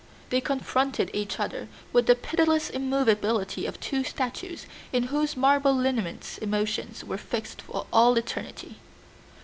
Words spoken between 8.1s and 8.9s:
eternity.